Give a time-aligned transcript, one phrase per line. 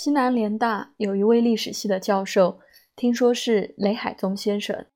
[0.00, 2.60] 西南联大有一位历史系的教授，
[2.94, 4.86] 听说是雷海宗先生。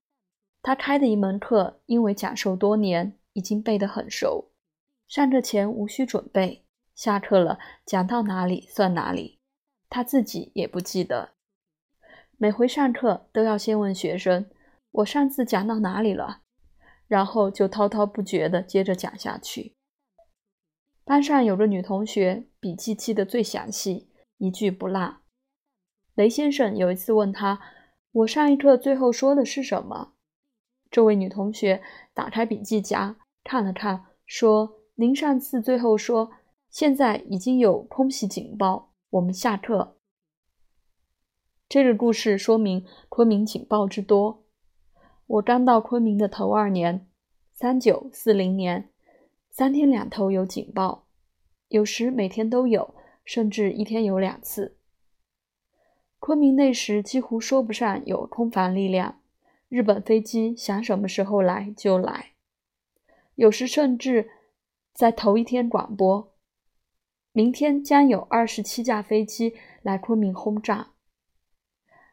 [0.62, 4.52] 他开的一门课，因为讲授多年，已经背得很熟。
[5.08, 9.40] 上课前无需准备，下课了讲到哪里算哪里，
[9.88, 11.30] 他自己也不记得。
[12.38, 14.48] 每回上课都要先问学生
[15.02, 16.42] ：“我上次讲到哪里了？”
[17.08, 19.74] 然后就滔滔不绝地接着讲下去。
[21.04, 24.08] 班上有个女同学，笔记记得最详细。
[24.42, 25.18] 一句不落。
[26.16, 27.60] 雷先生有一次问他
[28.10, 30.14] ：“我上一课最后说的是什么？”
[30.90, 31.80] 这位女同学
[32.12, 36.32] 打开笔记夹看了看，说：“您上次最后说，
[36.68, 39.96] 现在已经有空袭警报，我们下课。”
[41.70, 44.42] 这个故事说明昆明警报之多。
[45.28, 47.06] 我刚到昆明的头二年，
[47.52, 48.90] 三九四零年，
[49.50, 51.06] 三天两头有警报，
[51.68, 52.96] 有时每天都有。
[53.24, 54.76] 甚至一天有两次。
[56.18, 59.20] 昆明那时几乎说不上有空防力量，
[59.68, 62.32] 日本飞机想什么时候来就来，
[63.34, 64.30] 有时甚至
[64.92, 66.32] 在头一天广播，
[67.32, 70.88] 明天将有二十七架飞机来昆明轰炸。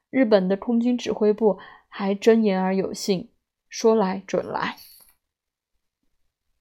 [0.10, 3.30] 日本的空军指挥部还真言而有信，
[3.68, 4.78] 说来准来，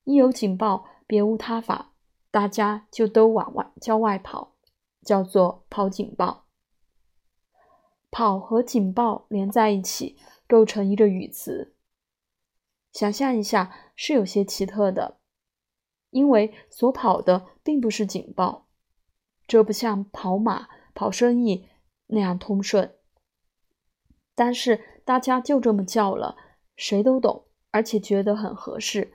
[0.04, 1.92] 一有警报，别无他法。
[2.30, 4.54] 大家就都往外郊外跑，
[5.02, 6.46] 叫做跑警报。
[8.10, 11.74] 跑和警报连在一起，构成一个语词。
[12.92, 15.18] 想象一下，是有些奇特的，
[16.10, 18.66] 因为所跑的并不是警报，
[19.46, 21.68] 这不像跑马、跑生意
[22.06, 22.94] 那样通顺。
[24.34, 26.36] 但是大家就这么叫了，
[26.76, 29.14] 谁都懂，而且觉得很合适。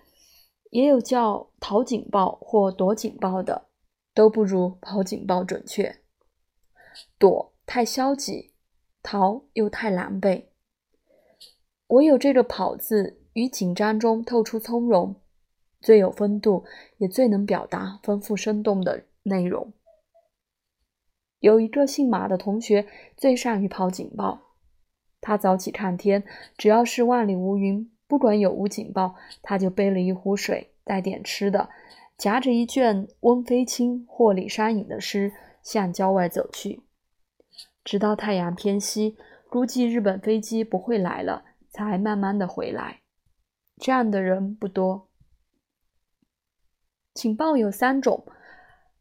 [0.74, 3.68] 也有叫逃警报或躲警报的，
[4.16, 6.00] 都不如跑警报准确。
[7.20, 8.56] 躲太消极，
[9.04, 10.46] 逃又太狼狈。
[11.90, 15.22] 唯有这个“跑”字于紧张中透出从容，
[15.80, 16.66] 最有风度，
[16.98, 19.74] 也最能表达丰富生动的内容。
[21.38, 24.42] 有一个姓马的同学最善于跑警报，
[25.22, 26.24] 他早起看天，
[26.58, 27.92] 只要是万里无云。
[28.06, 31.70] 不管有无警报，他就背了一壶水，带点吃的，
[32.18, 36.82] 夹着一卷温飞卿或李商隐的诗，向郊外走去。
[37.84, 39.18] 直到太阳偏西，
[39.50, 43.02] 估计日本飞机不会来了，才慢慢的回来。
[43.78, 45.10] 这样的人不多。
[47.14, 48.26] 警报有三种，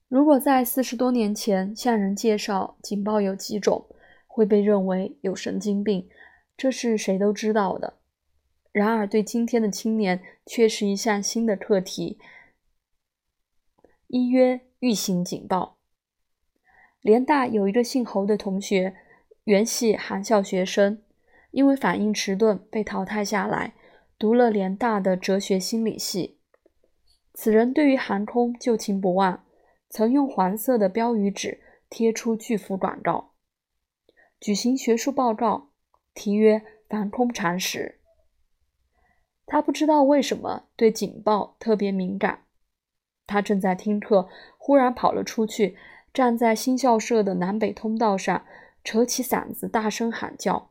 [0.09, 3.87] 如果在四十多年前向人介绍警报有几种，
[4.26, 6.09] 会被认为有神经病，
[6.56, 7.99] 这是谁都知道的。
[8.72, 12.18] 然而，对今天的青年却是一项新的课题。
[14.06, 15.76] 一曰预警警报。
[17.02, 18.96] 联大有一个姓侯的同学，
[19.44, 21.02] 原系航校学生，
[21.50, 23.74] 因为反应迟钝被淘汰下来，
[24.18, 26.38] 读了联大的哲学心理系。
[27.34, 29.44] 此人对于航空旧情不忘，
[29.90, 31.60] 曾用黄色的标语纸
[31.90, 33.34] 贴出巨幅广告，
[34.40, 35.72] 举行学术报告，
[36.14, 36.58] 题曰
[36.88, 37.98] 《防空常识》。
[39.52, 42.44] 他不知道为什么对警报特别敏感。
[43.26, 44.26] 他正在听课，
[44.56, 45.76] 忽然跑了出去，
[46.14, 48.46] 站在新校舍的南北通道上，
[48.82, 50.70] 扯起嗓子大声喊叫：“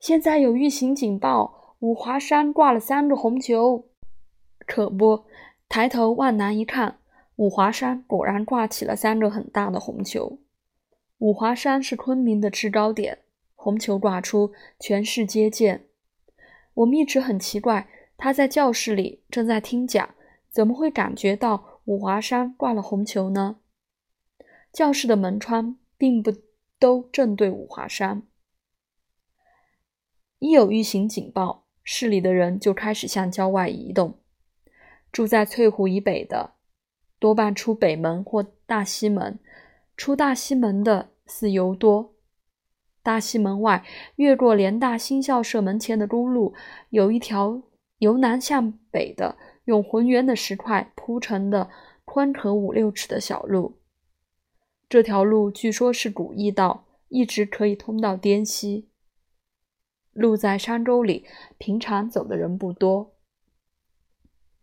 [0.00, 1.76] 现在有预警警报！
[1.80, 3.84] 五华山挂了三个红球！”
[4.66, 5.24] 可不，
[5.68, 6.96] 抬头往南一看，
[7.36, 10.38] 五华山果然挂起了三个很大的红球。
[11.18, 13.18] 五华山是昆明的制高点，
[13.54, 15.84] 红球挂出，全市皆见。
[16.72, 17.86] 我们一直很奇怪。
[18.16, 20.14] 他在教室里正在听讲，
[20.50, 23.56] 怎么会感觉到五华山挂了红球呢？
[24.72, 26.32] 教室的门窗并不
[26.78, 28.22] 都正对五华山。
[30.38, 34.18] 一有预警警报，市里的人就开始向郊外移动。
[35.12, 36.54] 住在翠湖以北的，
[37.18, 39.38] 多半出北门或大西门；
[39.96, 42.14] 出大西门的似尤多。
[43.02, 43.84] 大西门外，
[44.16, 46.54] 越过联大新校舍门前的公路，
[46.90, 47.62] 有一条。
[47.98, 51.70] 由南向北的，用浑圆的石块铺成的
[52.04, 53.78] 宽可五六尺的小路。
[54.88, 58.88] 这条路据说是古驿道，一直可以通到滇西。
[60.12, 61.26] 路在山沟里，
[61.58, 63.14] 平常走的人不多。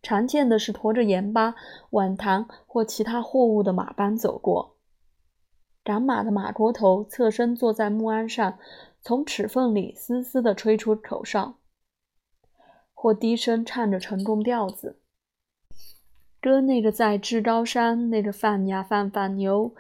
[0.02, 1.56] 常见的是驮着盐巴、
[1.92, 4.78] 碗糖或其他货物的马帮走过。
[5.84, 8.58] 赶马的马锅头侧身坐在木鞍上，
[9.02, 11.58] 从齿缝里嘶嘶地吹出口哨。
[13.02, 15.00] 或低声唱着沉重调子，
[16.40, 19.74] 哥那个在至高山，那个放呀放放牛，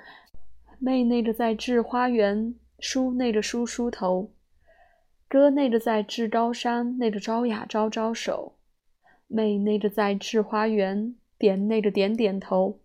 [0.79, 4.31] 妹那个在治花园，梳那个梳梳头，
[5.29, 8.56] 哥那个在治高山，那个招呀招招手，
[9.27, 12.79] 妹那个在治花园，点那个点点头。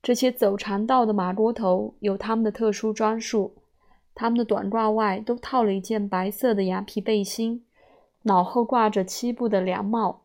[0.00, 3.58] 这些走长道的马多头有他们的特殊装束，
[4.14, 7.66] 他们的短褂外都套了一件白色的羊皮背心，
[8.22, 10.24] 脑后挂着七步的凉帽，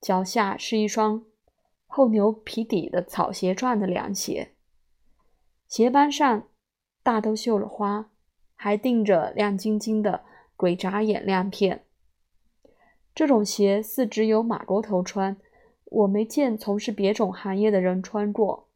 [0.00, 1.24] 脚下是一双
[1.86, 4.52] 厚牛皮底的草鞋状的凉鞋。
[5.68, 6.48] 鞋帮上
[7.02, 8.10] 大都绣了花，
[8.54, 10.24] 还钉着亮晶晶的
[10.56, 11.84] 鬼眨眼亮片。
[13.14, 15.36] 这种鞋似只有马多头穿，
[15.84, 18.68] 我没见从事别种行业的人穿过。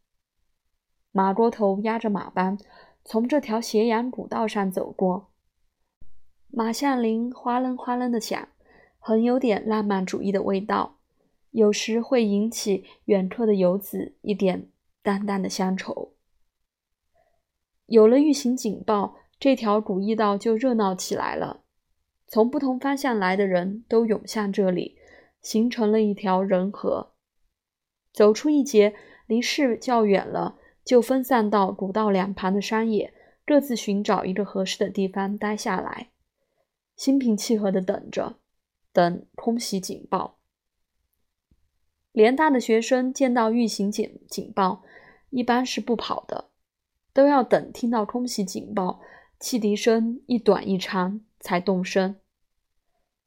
[1.12, 2.56] 马多头压着马鞍，
[3.04, 5.30] 从这条斜阳古道上走过，
[6.52, 8.48] 马项铃哗楞哗楞的响，
[8.98, 10.98] 很有点浪漫主义的味道，
[11.52, 14.68] 有时会引起远客的游子一点
[15.02, 16.12] 淡淡的乡愁。
[17.86, 21.62] 有了预警警报，这条古驿道就热闹起来了。
[22.26, 24.96] 从不同方向来的人都涌向这里，
[25.40, 27.12] 形成了一条人河。
[28.12, 28.94] 走出一截，
[29.26, 33.14] 离市较远了，就分散到古道两旁的山野，
[33.46, 36.10] 各自寻找一个合适的地方待下来，
[37.00, 38.36] 心平气和地等着，
[38.92, 40.38] 等空袭警报。
[42.12, 44.82] 联大的学生见到预行警警报，
[45.30, 46.50] 一般是不跑的。
[47.14, 49.00] 都要等听到空袭警报，
[49.38, 52.20] 汽笛声一短一长才动身。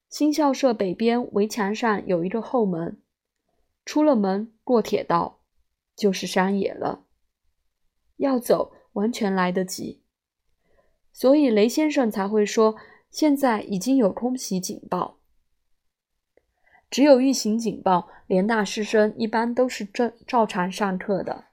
[0.08, 3.02] 新校舍北边围墙上有一个后门，
[3.84, 5.40] 出了门过铁道
[5.96, 7.06] 就是山野了，
[8.18, 10.04] 要走完全来得及。
[11.12, 12.76] 所以雷先生才会说，
[13.14, 15.20] 现在已经有空袭警报。
[16.90, 21.46] 只有预警警报，联大师生一般都是正照常上课的。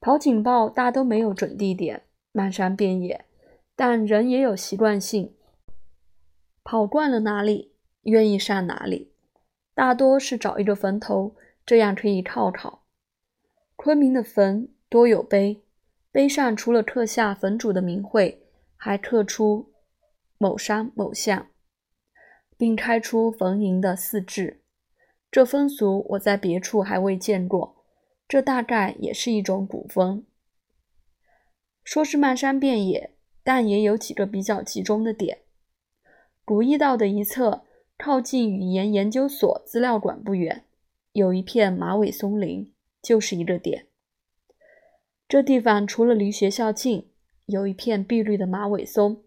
[0.00, 3.24] 跑警报大都没有准地点，漫山遍野，
[3.74, 5.34] 但人也有习惯性，
[6.62, 9.10] 跑惯了哪里，愿意上哪里。
[9.74, 11.34] 大多是找一个坟头，
[11.66, 12.84] 这样可以靠靠。
[13.74, 15.62] 昆明的坟多有碑，
[16.12, 18.45] 碑上除了刻下坟主的名讳，
[18.76, 19.72] 还刻出
[20.38, 21.48] 某山某巷，
[22.56, 24.62] 并开出逢迎的四字。
[25.30, 27.84] 这风俗我在别处还未见过。
[28.28, 30.26] 这大概也是一种古风。
[31.84, 33.12] 说是漫山遍野，
[33.44, 35.42] 但也有几个比较集中的点。
[36.44, 37.64] 古驿道的一侧，
[37.96, 40.64] 靠近语言研究所资料馆不远，
[41.12, 43.86] 有一片马尾松林，就是一个点。
[45.28, 47.12] 这地方除了离学校近，
[47.46, 49.22] 有一片碧绿的马尾松，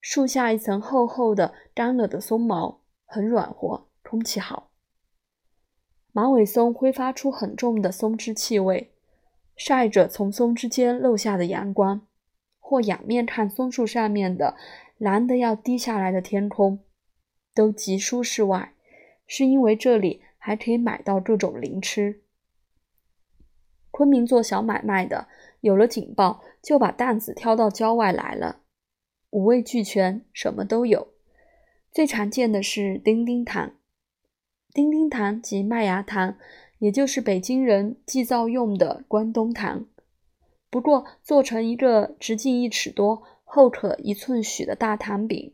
[0.00, 4.70] 树下一层厚厚的干了的松毛，很软和，空气好。
[6.10, 8.92] 马尾松挥发出很重的松枝气味，
[9.56, 12.06] 晒着从松枝间漏下的阳光，
[12.58, 14.56] 或仰面看松树上面的
[14.98, 16.80] 蓝的要滴下来的天空，
[17.54, 18.42] 都极舒适。
[18.42, 18.74] 外，
[19.26, 22.22] 是因为这里还可以买到各种零吃。
[23.92, 25.28] 昆明做小买卖的，
[25.60, 28.60] 有了警报就把担子挑到郊外来了，
[29.30, 31.08] 五味俱全，什么都有。
[31.90, 33.72] 最常见的是丁丁糖。
[34.72, 36.36] 丁丁糖及麦芽糖，
[36.78, 39.86] 也就是北京人祭灶用的关东糖，
[40.70, 45.52] 不过做成一个直径一尺多、厚可一寸许的大糖饼，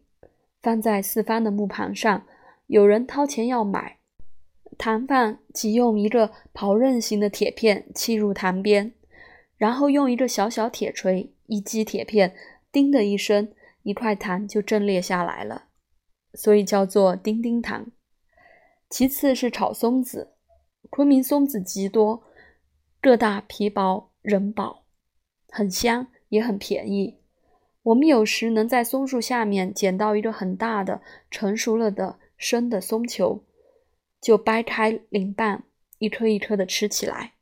[0.62, 2.24] 放在四方的木盘上。
[2.68, 3.98] 有人掏钱要买，
[4.76, 8.92] 糖贩即用一个刨刃形的铁片砌入糖边，
[9.58, 12.34] 然后用一个小小铁锤一击铁片，
[12.72, 15.64] 叮的一声，一块糖就震裂下来了，
[16.32, 17.90] 所以叫做叮叮糖。
[18.88, 20.34] 其次是炒松子，
[20.88, 22.22] 昆明松子极多，
[23.00, 24.86] 个大皮薄，人饱，
[25.50, 27.18] 很香，也很便宜。
[27.82, 33.44] 我们有时能在松树下面捡到一个很大的成熟了的生的松球，
[34.20, 35.64] 就掰开鳞瓣，
[35.98, 37.34] 一颗一颗的吃起来。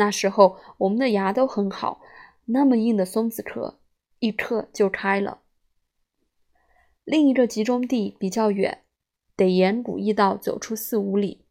[0.00, 2.00] 那时候我们的牙都很好，
[2.46, 3.78] 那么硬的松子壳，
[4.18, 5.42] 一嗑就开了。
[7.04, 8.84] 另一个集中地比较远。
[9.36, 11.44] 得沿古驿道走出四五里，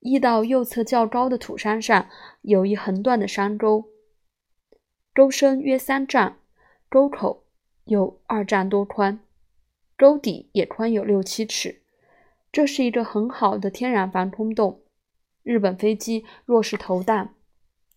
[0.00, 2.08] 驿道右侧较高的土山上
[2.42, 3.86] 有一横断的山沟，
[5.14, 6.36] 沟深约三丈，
[6.90, 7.44] 沟口
[7.84, 9.20] 有二丈多宽，
[9.96, 11.82] 沟底也宽有六七尺。
[12.52, 14.82] 这是一个很好的天然防空洞。
[15.42, 17.34] 日本飞机若是投弹，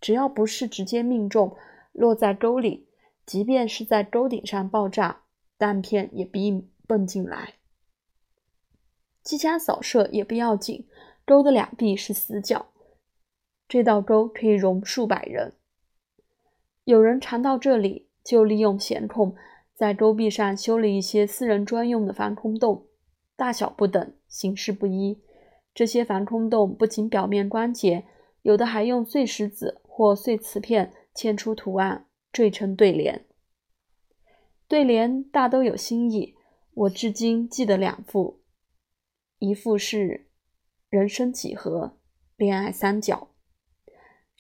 [0.01, 1.55] 只要不是直接命中，
[1.93, 2.87] 落在沟里，
[3.25, 5.21] 即便是在沟顶上爆炸，
[5.57, 7.53] 弹片也不易蹦进来。
[9.21, 10.87] 机枪扫射也不要紧，
[11.25, 12.71] 沟的两壁是死角，
[13.67, 15.53] 这道沟可以容数百人。
[16.83, 19.35] 有人常到这里，就利用闲空，
[19.75, 22.87] 在沟壁上修了一些私人专用的防空洞，
[23.35, 25.21] 大小不等，形式不一。
[25.75, 28.05] 这些防空洞不仅表面光洁，
[28.41, 33.27] 有的还用碎石子或碎瓷片嵌出图案，缀成对联。
[34.67, 36.35] 对联大都有新意，
[36.73, 38.41] 我至今记得两副，
[39.37, 40.27] 一副是
[40.89, 41.99] “人生几何，
[42.35, 43.35] 恋爱三角”，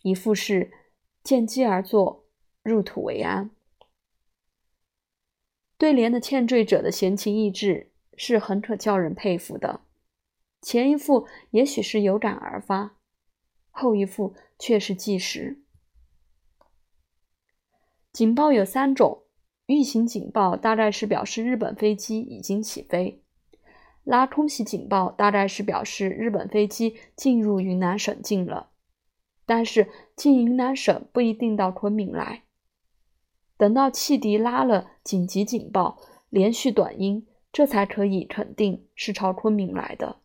[0.01, 0.71] 一副是
[1.21, 2.25] “见机而作，
[2.63, 3.51] 入土为安”。
[5.77, 9.81] 对联的欠缀者的闲情逸致是很可叫人佩服的。
[10.59, 12.97] 前一副也许是有感而发，
[13.69, 15.63] 后一副却是计时。
[18.13, 19.23] 警报有三种，
[19.65, 23.23] 预行警报大概是表示日本飞机已经起飞；
[24.03, 28.69] 拉空袭警报大概是表示日本飞机进入云南省境了。
[29.47, 32.43] 但是进云南省不一定到昆明来，
[33.57, 35.99] 等到汽笛拉了紧急警报，
[36.29, 40.20] 连续短音，这才可以肯定是朝昆明来的。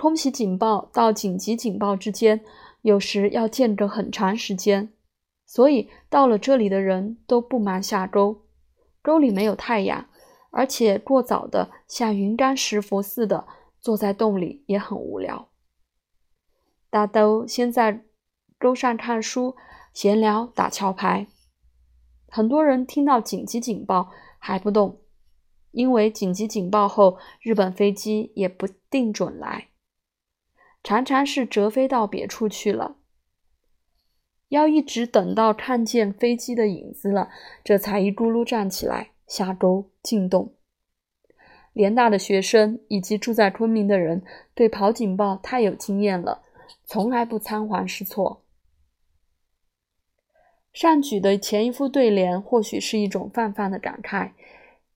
[0.00, 2.40] 空袭警报到紧急警报之间，
[2.82, 4.92] 有时要间隔很长时间，
[5.44, 8.44] 所以到了这里的人都不忙下沟。
[9.02, 10.08] 沟里没有太阳，
[10.52, 13.48] 而且过早的像云冈石佛似的
[13.80, 15.48] 坐在洞里也很无聊。
[16.90, 18.04] 大都先在
[18.56, 19.56] 沟上看书、
[19.92, 21.26] 闲聊、打桥牌。
[22.28, 25.00] 很多人听到紧急警报还不动，
[25.72, 29.67] 因为紧急警报后日本飞机也不定准来。
[30.82, 32.96] 常常是折飞到别处去了，
[34.48, 37.28] 要一直等到看见飞机的影子了，
[37.62, 40.54] 这才一咕噜站起来下沟进洞。
[41.74, 46.42] 联大的学生以及住在昆明的人对跑警报太有经验了，
[46.84, 48.44] 从来不仓皇失措。
[50.72, 54.32] 上举的前一副对联或许是一种泛泛的感慨，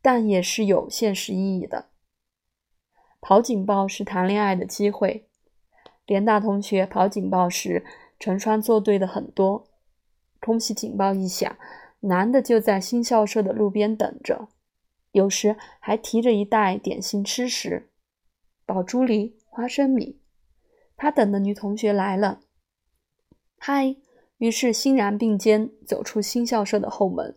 [0.00, 1.90] 但也是有现实意义的。
[3.20, 5.28] 跑警报是谈恋爱的机会。
[6.06, 7.84] 联大同学跑警报时，
[8.18, 9.66] 成双作对的很多。
[10.40, 11.56] 空袭警报一响，
[12.00, 14.48] 男的就在新校舍的路边等着，
[15.12, 17.88] 有时还提着一袋点心吃食，
[18.66, 20.18] 宝珠梨、花生米。
[20.96, 22.40] 他等的女同学来了，
[23.58, 23.96] 嗨，
[24.38, 27.36] 于是欣然并肩走出新校舍的后门。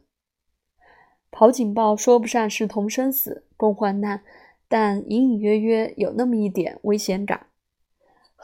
[1.31, 4.23] 跑警报说不上是同生死共患难，
[4.67, 7.47] 但隐隐约约有那么一点危险感。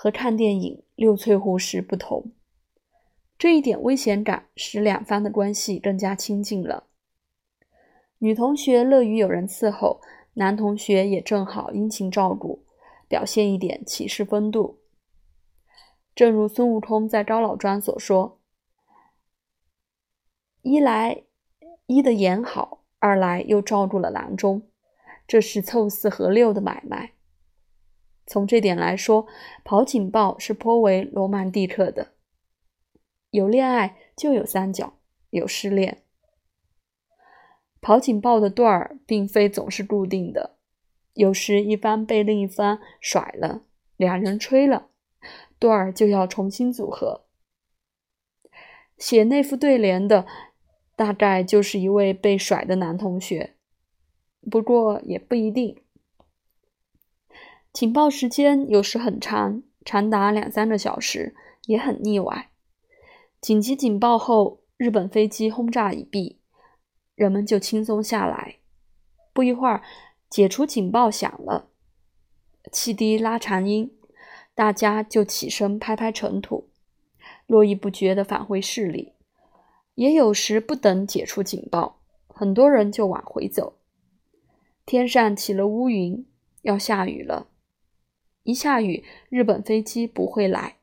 [0.04, 2.32] 和看电影《六翠湖》时不同，
[3.38, 6.88] 这一点危险感使两方的关系更加亲近了。
[8.18, 10.02] 女同学乐于有人伺候，
[10.34, 12.66] 男同学也正好殷勤照顾，
[13.08, 14.80] 表现一点骑士风度。
[16.16, 18.40] 正如孙悟空在高老庄所说
[20.64, 21.22] ：“一来
[21.86, 24.64] 医的眼好，二来又照顾了郎中，
[25.28, 27.14] 这是凑四合六的买卖。”
[28.32, 29.28] 从这点来说，
[29.66, 32.14] 跑警报是颇为罗曼蒂克的。
[33.30, 34.94] 有恋爱就有三角，
[35.32, 36.04] 有失恋。
[37.82, 40.56] 跑警报的段儿并非总是固定的，
[41.12, 43.64] 有时一方被另一方甩了，
[43.98, 44.88] 两人吹了，
[45.60, 47.26] 段儿就要重新组合。
[48.98, 50.26] 写那副对联的，
[50.96, 53.58] 大概就是一位被甩的男同学，
[54.50, 55.84] 不过也不一定。
[57.74, 61.34] 警报时间有时很长，长达两三个小时，
[61.68, 62.50] 也很腻歪。
[63.40, 66.38] 紧急警报后，日本飞机轰炸已毕，
[67.16, 68.58] 人们就轻松下来。
[69.32, 69.82] 不一会儿，
[70.30, 71.70] 解除警报响了，
[72.74, 73.98] 汽笛拉长音，
[74.54, 76.68] 大家就起身拍拍尘土，
[77.48, 79.14] 络绎不绝地返回市里。
[79.96, 83.78] 也有时不等解除警报，很多人就往回走。
[84.86, 86.26] 天上起了乌云，
[86.64, 87.48] 要下雨了。
[88.44, 90.78] 一下雨，日本飞机不会来。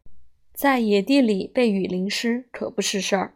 [0.52, 3.34] 在野地里被雨淋湿可不是事儿。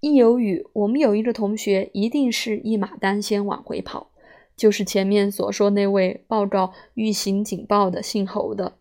[0.00, 4.10] 一有雨，我们有一个同学一定是一马当先往回跑，
[4.56, 8.78] 就是前面所说那位报告预行警报的姓侯的。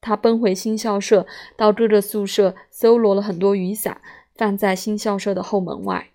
[0.00, 4.00] 他奔回新校舍，到各个宿舍搜罗了很多雨伞，
[4.34, 6.10] 放在新校舍的后门外。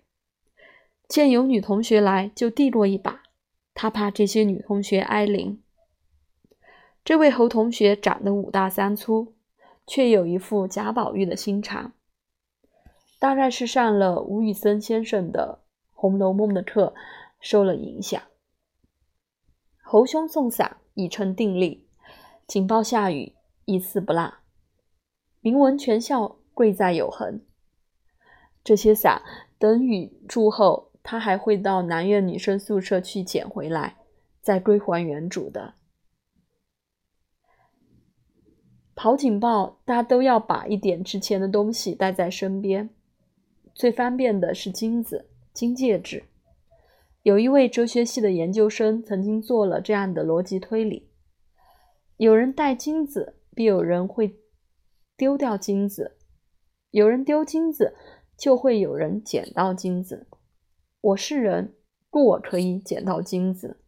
[1.06, 3.22] 见有女同学来，就递过一把。
[3.74, 5.60] 他怕这些女同学挨淋。
[7.04, 9.34] 这位侯同学长得五大三粗，
[9.86, 11.92] 却有一副贾宝玉的心肠，
[13.18, 15.60] 大概是上了吴宇森先生的
[15.92, 16.94] 《红楼梦》的课，
[17.40, 18.22] 受了影响。
[19.82, 21.86] 侯兄送伞已成定例，
[22.46, 23.34] 警报下雨
[23.66, 24.38] 一丝不落。
[25.42, 27.42] 名闻全校，贵在有恒。
[28.64, 29.20] 这些伞
[29.58, 33.98] 等雨住后，他还会到南苑女生宿舍去捡回来，
[34.40, 35.74] 再归还原主的。
[38.96, 42.90] 跑警报，大家都要把一点值钱的东西带在身边。
[43.74, 46.24] 最方便的是金子、金戒指。
[47.22, 51.10] 有一位哲学系的研究生曾经做了这样的逻辑推理：
[52.18, 54.36] 有人带金子，必有人会
[55.16, 56.12] 丢掉金子；
[56.90, 57.96] 有人丢金子，
[58.38, 60.28] 就会有人捡到金子。
[61.00, 61.74] 我是人，
[62.10, 63.80] 故我可以捡到金子。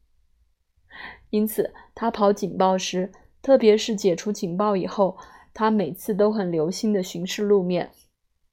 [1.30, 3.12] 因此，他跑警报时。
[3.46, 5.16] 特别是解除警报以后，
[5.54, 7.92] 他每次都很留心地巡视路面。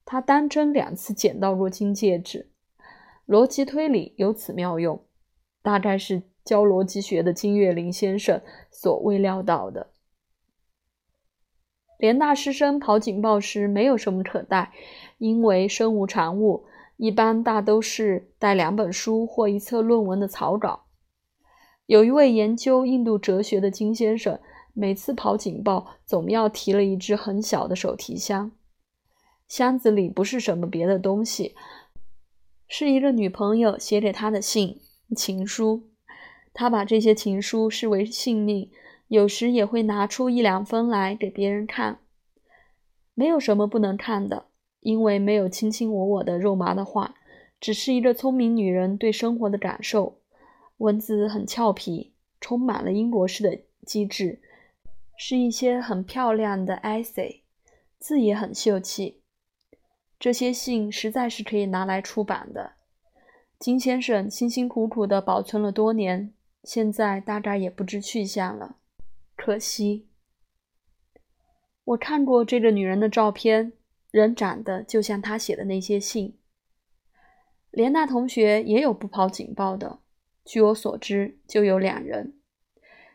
[0.04, 2.52] 他当真两次捡到过金戒指。
[3.26, 5.04] 逻辑推理有此妙用，
[5.62, 9.88] 大概是教逻辑学的金岳霖先生所未料到的。
[11.98, 14.72] 联大师生跑警报时没有什么可带，
[15.18, 16.66] 因为身无长物，
[16.98, 20.84] 一般大都是带两本书或一册论文的草稿。
[21.86, 24.38] 有一位研究印度哲学的金先生。
[24.76, 28.50] 每次跑警报，总要提了一只很小的手提箱，
[29.46, 31.54] 箱子里不是什么别的东西，
[32.66, 34.80] 是一个女朋友写给他的信
[35.16, 35.84] 情书。
[36.52, 38.70] 他把这些情书视为性命，
[39.06, 42.00] 有时也会拿出一两封来给别人看。
[43.14, 44.46] 没有什么不能看的，
[44.80, 47.14] 因为没有卿卿我我的肉麻的话，
[47.60, 50.18] 只是一个聪明女人对生活的感受。
[50.78, 54.40] 文字很俏皮，充满了英国式的机智。
[55.16, 57.42] 是一些很漂亮的 essay，
[57.98, 59.22] 字也很秀气。
[60.18, 62.72] 这些信实在是可以拿来出版的。
[63.58, 68.76] 金先生辛辛苦苦地保存了多年，现在大概也不知去向了，
[69.36, 70.08] 可惜。
[71.84, 73.72] 我看过这个女人的照片，
[74.10, 76.38] 人长得就像她写的那些信。
[77.70, 80.00] 连娜同学也有不跑警报的，
[80.44, 82.34] 据我所知，就有两人。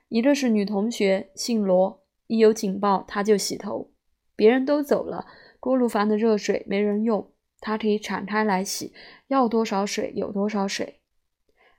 [0.09, 3.91] 一个是女同学，姓罗，一有警报她就洗头。
[4.35, 5.27] 别人都走了，
[5.59, 8.91] 锅炉房的热水没人用，她可以敞开来洗，
[9.27, 10.99] 要多少水有多少水。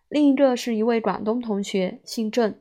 [0.08, 2.60] 另一个是一位广东同学，姓郑，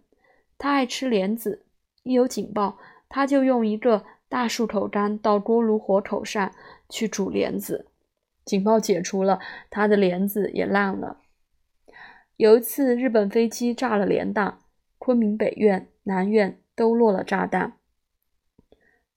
[0.57, 1.65] 他爱吃莲子，
[2.03, 2.77] 一有警报，
[3.07, 6.51] 他就用一个大树头干到锅炉火口上
[6.89, 7.87] 去煮莲子。
[8.45, 11.21] 警报解除了，他的莲子也烂了。
[12.37, 14.61] 有一次，日本飞机炸了连档。
[15.09, 17.73] 昆明北院、南院都落了炸弹。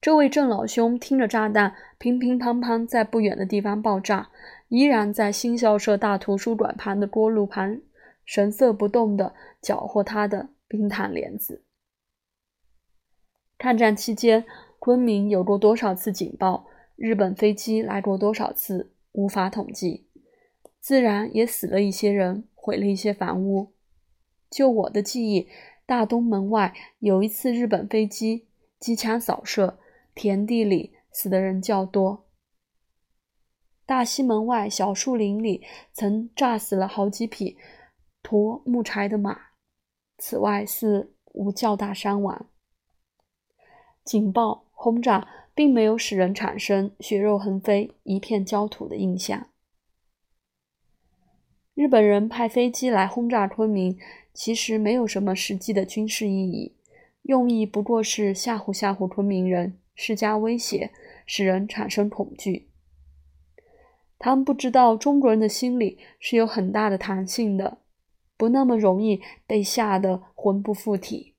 [0.00, 4.30] 这位郑老兄听着炸弹乒乒乓乓在不远的地方爆炸，
[4.68, 7.78] 依然在新校舍大图书馆旁的锅炉旁
[8.24, 11.62] 神色不动地搅和他的冰糖莲子。
[13.58, 14.46] 抗战期间，
[14.78, 16.68] 昆明有过多少次警报？
[16.96, 18.94] 日本飞机来过多少次？
[19.12, 20.06] 无法统计。
[20.80, 23.74] 自然也死了一些人，毁了一些房屋。
[24.48, 25.48] 就我的记忆。
[25.86, 29.78] 大东门外有一次日本飞机机枪扫射，
[30.14, 32.26] 田地里死的人较多。
[33.84, 37.58] 大西门外小树林里曾炸死了好几匹
[38.22, 39.38] 驮木柴的马。
[40.18, 42.48] 此外似无较大伤亡。
[44.04, 49.48] 警报轰炸并没有使人产生血肉横飞、一片焦土的印象。
[51.74, 53.98] 日本人派飞机来轰炸昆明。
[54.34, 56.74] 其实没有什么实际的军事意义，
[57.24, 60.90] 用意不过是吓唬吓唬昆明人，施加威胁，
[61.26, 62.70] 使人产生恐惧。
[64.18, 67.76] 他们不知道中国人的心理是有很大的弹性的，
[68.38, 71.34] 不那么容易被吓得魂不附体。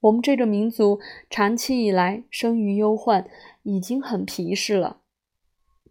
[0.00, 3.28] 我们这个民族长期以来生于忧患，
[3.64, 5.02] 已经很皮实了，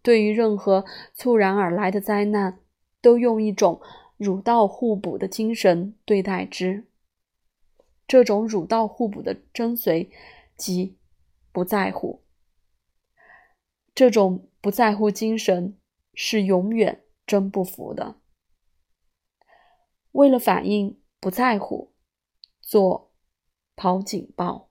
[0.01, 2.57] 对于任何猝然而来的灾难，
[3.03, 3.79] 都用一种。
[4.15, 6.85] 儒道互补的精神对待之，
[8.07, 10.09] 这种儒道互补的真髓
[10.55, 10.97] 即
[11.51, 12.23] 不在乎。
[13.93, 15.77] 这种不在乎精神
[16.13, 18.21] 是永远征不服的。
[20.13, 21.93] 为了反应不在乎，
[22.61, 23.11] 做
[23.75, 24.69] 跑警报。